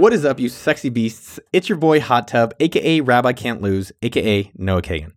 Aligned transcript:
What 0.00 0.14
is 0.14 0.24
up, 0.24 0.40
you 0.40 0.48
sexy 0.48 0.88
beasts? 0.88 1.38
It's 1.52 1.68
your 1.68 1.76
boy 1.76 2.00
Hot 2.00 2.26
Tub, 2.26 2.54
aka 2.58 3.02
Rabbi 3.02 3.34
Can't 3.34 3.60
Lose, 3.60 3.92
aka 4.00 4.50
Noah 4.56 4.80
Kagan. 4.80 5.12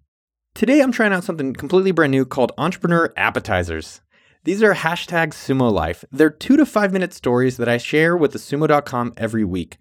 Today 0.56 0.82
I'm 0.82 0.92
trying 0.92 1.14
out 1.14 1.24
something 1.24 1.54
completely 1.54 1.92
brand 1.92 2.12
new 2.12 2.26
called 2.26 2.52
Entrepreneur 2.58 3.14
Appetizers. 3.16 4.02
These 4.44 4.62
are 4.62 4.74
hashtag 4.74 5.30
sumo 5.30 5.72
life. 5.72 6.04
They're 6.12 6.30
two 6.30 6.58
to 6.58 6.66
five 6.66 6.92
minute 6.92 7.14
stories 7.14 7.56
that 7.56 7.70
I 7.70 7.78
share 7.78 8.18
with 8.18 8.34
the 8.34 8.40
sumo.com 8.40 9.14
every 9.16 9.46
week. 9.46 9.78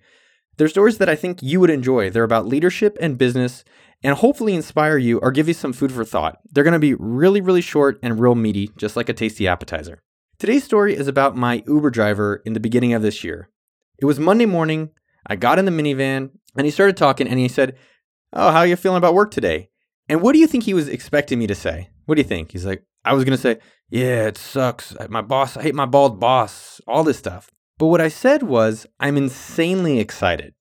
They're 0.57 0.69
stories 0.69 0.99
that 0.99 1.09
I 1.09 1.17
think 1.17 1.43
you 1.43 1.59
would 1.59 1.71
enjoy. 1.71 2.09
They're 2.09 2.23
about 2.23 2.47
leadership 2.47 2.97
and 3.01 3.19
business 3.19 3.65
and 4.05 4.15
hopefully 4.15 4.55
inspire 4.55 4.99
you 4.99 5.19
or 5.19 5.33
give 5.33 5.49
you 5.49 5.55
some 5.55 5.73
food 5.73 5.91
for 5.91 6.05
thought. 6.05 6.39
They're 6.53 6.63
going 6.63 6.75
to 6.75 6.79
be 6.79 6.95
really, 6.95 7.41
really 7.41 7.61
short 7.61 7.99
and 8.05 8.21
real 8.21 8.37
meaty, 8.37 8.71
just 8.77 8.95
like 8.95 9.09
a 9.09 9.15
tasty 9.15 9.49
appetizer. 9.49 10.01
Today's 10.39 10.63
story 10.63 10.95
is 10.95 11.09
about 11.09 11.37
my 11.37 11.65
Uber 11.67 11.91
driver 11.91 12.41
in 12.47 12.53
the 12.53 12.61
beginning 12.61 12.93
of 12.93 13.03
this 13.03 13.25
year. 13.25 13.49
It 14.03 14.07
was 14.07 14.19
Monday 14.19 14.47
morning. 14.47 14.91
I 15.29 15.37
got 15.37 15.61
in 15.61 15.65
the 15.65 15.71
minivan 15.71 16.31
and 16.57 16.65
he 16.65 16.73
started 16.73 16.97
talking 16.97 17.29
and 17.29 17.39
he 17.39 17.47
said, 17.47 17.77
Oh, 18.33 18.51
how 18.51 18.59
are 18.59 18.67
you 18.67 18.75
feeling 18.75 18.99
about 18.99 19.15
work 19.15 19.31
today? 19.31 19.71
And 20.09 20.21
what 20.21 20.33
do 20.33 20.41
you 20.41 20.49
think 20.49 20.65
he 20.65 20.75
was 20.75 20.89
expecting 20.89 21.39
me 21.39 21.47
to 21.47 21.55
say? 21.55 21.89
What 22.07 22.17
do 22.17 22.21
you 22.21 22.27
think? 22.27 22.51
He's 22.51 22.67
like, 22.67 22.85
I 23.05 23.13
was 23.13 23.23
going 23.23 23.37
to 23.37 23.41
say, 23.41 23.59
Yeah, 23.91 24.27
it 24.27 24.37
sucks. 24.37 24.97
My 25.09 25.23
boss, 25.23 25.57
I 25.57 25.63
hate 25.63 25.77
my 25.77 25.87
bald 25.87 26.19
boss, 26.19 26.81
all 26.89 27.05
this 27.05 27.17
stuff. 27.17 27.49
But 27.79 27.87
what 27.87 28.01
I 28.01 28.09
said 28.09 28.43
was, 28.43 28.89
I'm 28.99 29.17
insanely 29.17 30.01
excited. 30.01 30.55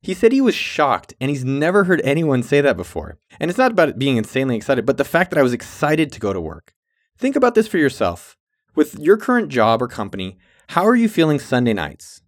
He 0.00 0.14
said 0.14 0.30
he 0.30 0.40
was 0.40 0.54
shocked 0.54 1.12
and 1.20 1.28
he's 1.28 1.44
never 1.44 1.84
heard 1.84 2.00
anyone 2.04 2.44
say 2.44 2.60
that 2.60 2.76
before. 2.76 3.18
And 3.40 3.50
it's 3.50 3.58
not 3.58 3.72
about 3.72 3.98
being 3.98 4.16
insanely 4.16 4.54
excited, 4.54 4.86
but 4.86 4.96
the 4.96 5.04
fact 5.04 5.30
that 5.30 5.40
I 5.40 5.42
was 5.42 5.52
excited 5.52 6.12
to 6.12 6.20
go 6.20 6.32
to 6.32 6.40
work. 6.40 6.72
Think 7.18 7.34
about 7.34 7.56
this 7.56 7.66
for 7.66 7.78
yourself. 7.78 8.36
With 8.76 8.96
your 8.96 9.16
current 9.16 9.48
job 9.48 9.82
or 9.82 9.88
company, 9.88 10.38
how 10.68 10.86
are 10.86 10.94
you 10.94 11.08
feeling 11.08 11.40
Sunday 11.40 11.72
nights? 11.72 12.22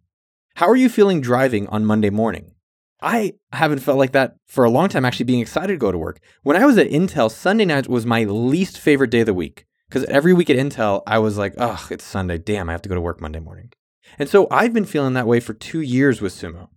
How 0.56 0.68
are 0.68 0.76
you 0.76 0.90
feeling 0.90 1.22
driving 1.22 1.66
on 1.68 1.86
Monday 1.86 2.10
morning? 2.10 2.52
I 3.00 3.32
haven't 3.52 3.78
felt 3.78 3.98
like 3.98 4.12
that 4.12 4.36
for 4.46 4.64
a 4.64 4.70
long 4.70 4.88
time, 4.88 5.04
actually 5.04 5.24
being 5.24 5.40
excited 5.40 5.72
to 5.72 5.78
go 5.78 5.90
to 5.90 5.98
work. 5.98 6.20
When 6.42 6.56
I 6.56 6.66
was 6.66 6.76
at 6.76 6.90
Intel, 6.90 7.30
Sunday 7.30 7.64
night 7.64 7.88
was 7.88 8.04
my 8.04 8.24
least 8.24 8.78
favorite 8.78 9.10
day 9.10 9.20
of 9.20 9.26
the 9.26 9.34
week. 9.34 9.64
Because 9.88 10.04
every 10.04 10.32
week 10.32 10.50
at 10.50 10.56
Intel, 10.56 11.02
I 11.06 11.18
was 11.18 11.38
like, 11.38 11.54
oh, 11.58 11.86
it's 11.90 12.04
Sunday. 12.04 12.38
Damn, 12.38 12.68
I 12.68 12.72
have 12.72 12.82
to 12.82 12.88
go 12.88 12.94
to 12.94 13.00
work 13.00 13.20
Monday 13.20 13.40
morning. 13.40 13.72
And 14.18 14.28
so 14.28 14.46
I've 14.50 14.74
been 14.74 14.84
feeling 14.84 15.14
that 15.14 15.26
way 15.26 15.40
for 15.40 15.54
two 15.54 15.80
years 15.80 16.20
with 16.20 16.34
Sumo. 16.34 16.68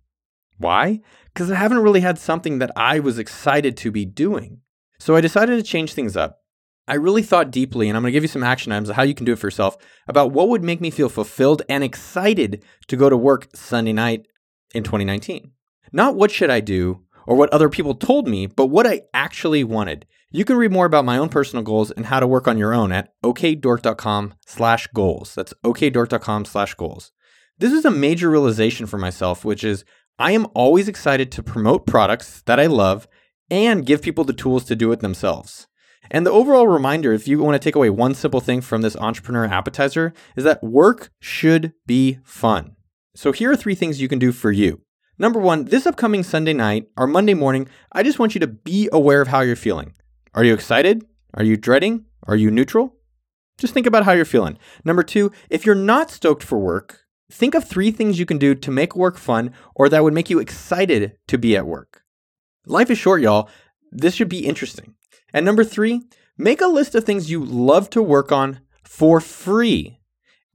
Why? 0.58 1.00
Because 1.32 1.50
I 1.50 1.56
haven't 1.56 1.78
really 1.78 2.00
had 2.00 2.18
something 2.18 2.58
that 2.58 2.72
I 2.76 2.98
was 2.98 3.18
excited 3.18 3.76
to 3.78 3.90
be 3.90 4.06
doing. 4.06 4.62
So 4.98 5.16
I 5.16 5.20
decided 5.20 5.56
to 5.56 5.62
change 5.62 5.92
things 5.92 6.16
up. 6.16 6.40
I 6.88 6.94
really 6.94 7.22
thought 7.22 7.50
deeply, 7.50 7.88
and 7.88 7.96
I'm 7.96 8.02
going 8.02 8.12
to 8.12 8.16
give 8.16 8.24
you 8.24 8.28
some 8.28 8.44
action 8.44 8.70
items 8.72 8.90
how 8.90 9.02
you 9.02 9.14
can 9.14 9.26
do 9.26 9.32
it 9.32 9.38
for 9.38 9.48
yourself 9.48 9.76
about 10.06 10.30
what 10.30 10.48
would 10.48 10.62
make 10.62 10.80
me 10.80 10.90
feel 10.90 11.08
fulfilled 11.08 11.62
and 11.68 11.82
excited 11.82 12.62
to 12.86 12.96
go 12.96 13.10
to 13.10 13.16
work 13.16 13.48
Sunday 13.54 13.92
night 13.92 14.26
in 14.74 14.84
2019. 14.84 15.50
Not 15.92 16.14
what 16.14 16.30
should 16.30 16.50
I 16.50 16.60
do 16.60 17.02
or 17.26 17.36
what 17.36 17.52
other 17.52 17.68
people 17.68 17.94
told 17.94 18.28
me, 18.28 18.46
but 18.46 18.66
what 18.66 18.86
I 18.86 19.02
actually 19.12 19.64
wanted. 19.64 20.06
You 20.30 20.44
can 20.44 20.56
read 20.56 20.72
more 20.72 20.86
about 20.86 21.04
my 21.04 21.18
own 21.18 21.28
personal 21.28 21.64
goals 21.64 21.90
and 21.90 22.06
how 22.06 22.20
to 22.20 22.26
work 22.26 22.46
on 22.46 22.58
your 22.58 22.74
own 22.74 22.92
at 22.92 23.12
okdork.com 23.22 24.34
slash 24.46 24.86
goals. 24.88 25.34
That's 25.34 25.54
okdork.com 25.64 26.44
slash 26.44 26.74
goals. 26.74 27.12
This 27.58 27.72
is 27.72 27.84
a 27.84 27.90
major 27.90 28.30
realization 28.30 28.86
for 28.86 28.98
myself, 28.98 29.44
which 29.44 29.64
is 29.64 29.84
I 30.18 30.32
am 30.32 30.46
always 30.54 30.88
excited 30.88 31.32
to 31.32 31.42
promote 31.42 31.86
products 31.86 32.42
that 32.42 32.60
I 32.60 32.66
love 32.66 33.08
and 33.50 33.86
give 33.86 34.02
people 34.02 34.24
the 34.24 34.32
tools 34.32 34.64
to 34.64 34.76
do 34.76 34.92
it 34.92 35.00
themselves. 35.00 35.66
And 36.10 36.26
the 36.26 36.30
overall 36.30 36.68
reminder, 36.68 37.12
if 37.12 37.26
you 37.26 37.38
want 37.38 37.54
to 37.54 37.58
take 37.58 37.74
away 37.74 37.90
one 37.90 38.14
simple 38.14 38.40
thing 38.40 38.60
from 38.60 38.82
this 38.82 38.96
entrepreneur 38.96 39.46
appetizer, 39.46 40.12
is 40.36 40.44
that 40.44 40.62
work 40.62 41.10
should 41.20 41.72
be 41.86 42.18
fun. 42.24 42.76
So 43.14 43.32
here 43.32 43.50
are 43.50 43.56
three 43.56 43.74
things 43.74 44.00
you 44.00 44.08
can 44.08 44.18
do 44.18 44.32
for 44.32 44.52
you. 44.52 44.82
Number 45.18 45.40
one, 45.40 45.64
this 45.64 45.86
upcoming 45.86 46.22
Sunday 46.22 46.52
night 46.52 46.88
or 46.96 47.06
Monday 47.06 47.34
morning, 47.34 47.68
I 47.92 48.02
just 48.02 48.18
want 48.18 48.34
you 48.34 48.40
to 48.40 48.46
be 48.46 48.88
aware 48.92 49.22
of 49.22 49.28
how 49.28 49.40
you're 49.40 49.56
feeling. 49.56 49.94
Are 50.34 50.44
you 50.44 50.52
excited? 50.52 51.06
Are 51.32 51.44
you 51.44 51.56
dreading? 51.56 52.04
Are 52.24 52.36
you 52.36 52.50
neutral? 52.50 52.96
Just 53.56 53.72
think 53.72 53.86
about 53.86 54.04
how 54.04 54.12
you're 54.12 54.26
feeling. 54.26 54.58
Number 54.84 55.02
two, 55.02 55.32
if 55.48 55.64
you're 55.64 55.74
not 55.74 56.10
stoked 56.10 56.42
for 56.42 56.58
work, 56.58 57.06
think 57.30 57.54
of 57.54 57.66
three 57.66 57.90
things 57.90 58.18
you 58.18 58.26
can 58.26 58.36
do 58.36 58.54
to 58.54 58.70
make 58.70 58.94
work 58.94 59.16
fun 59.16 59.52
or 59.74 59.88
that 59.88 60.02
would 60.02 60.12
make 60.12 60.28
you 60.28 60.38
excited 60.38 61.16
to 61.28 61.38
be 61.38 61.56
at 61.56 61.66
work. 61.66 62.02
Life 62.66 62.90
is 62.90 62.98
short, 62.98 63.22
y'all. 63.22 63.48
This 63.90 64.14
should 64.14 64.28
be 64.28 64.46
interesting. 64.46 64.94
And 65.36 65.44
number 65.44 65.64
three, 65.64 66.00
make 66.38 66.62
a 66.62 66.66
list 66.66 66.94
of 66.94 67.04
things 67.04 67.30
you 67.30 67.44
love 67.44 67.90
to 67.90 68.02
work 68.02 68.32
on 68.32 68.60
for 68.82 69.20
free 69.20 70.00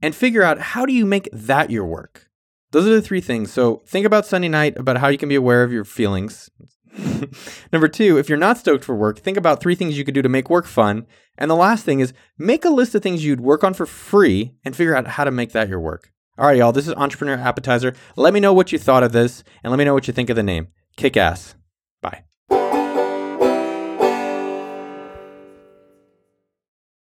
and 0.02 0.12
figure 0.12 0.42
out 0.42 0.58
how 0.58 0.84
do 0.84 0.92
you 0.92 1.06
make 1.06 1.28
that 1.32 1.70
your 1.70 1.86
work. 1.86 2.28
Those 2.72 2.88
are 2.88 2.94
the 2.94 3.00
three 3.00 3.20
things. 3.20 3.52
So 3.52 3.82
think 3.86 4.04
about 4.04 4.26
Sunday 4.26 4.48
night 4.48 4.76
about 4.76 4.96
how 4.96 5.06
you 5.06 5.18
can 5.18 5.28
be 5.28 5.36
aware 5.36 5.62
of 5.62 5.70
your 5.70 5.84
feelings. 5.84 6.50
Number 7.72 7.86
two, 7.86 8.18
if 8.18 8.28
you're 8.28 8.36
not 8.36 8.58
stoked 8.58 8.82
for 8.82 8.96
work, 8.96 9.20
think 9.20 9.36
about 9.36 9.60
three 9.60 9.76
things 9.76 9.96
you 9.96 10.04
could 10.04 10.14
do 10.14 10.22
to 10.22 10.28
make 10.28 10.50
work 10.50 10.66
fun. 10.66 11.06
And 11.38 11.48
the 11.48 11.54
last 11.54 11.84
thing 11.84 12.00
is 12.00 12.12
make 12.36 12.64
a 12.64 12.68
list 12.68 12.96
of 12.96 13.04
things 13.04 13.24
you'd 13.24 13.40
work 13.40 13.62
on 13.62 13.74
for 13.74 13.86
free 13.86 14.56
and 14.64 14.74
figure 14.74 14.96
out 14.96 15.06
how 15.06 15.22
to 15.22 15.30
make 15.30 15.52
that 15.52 15.68
your 15.68 15.78
work. 15.78 16.10
All 16.36 16.46
right, 16.46 16.56
y'all, 16.56 16.72
this 16.72 16.88
is 16.88 16.94
Entrepreneur 16.94 17.36
Appetizer. 17.36 17.94
Let 18.16 18.34
me 18.34 18.40
know 18.40 18.52
what 18.52 18.72
you 18.72 18.80
thought 18.80 19.04
of 19.04 19.12
this 19.12 19.44
and 19.62 19.70
let 19.70 19.78
me 19.78 19.84
know 19.84 19.94
what 19.94 20.08
you 20.08 20.12
think 20.12 20.28
of 20.28 20.34
the 20.34 20.42
name. 20.42 20.66
Kick 20.96 21.16
ass. 21.16 21.54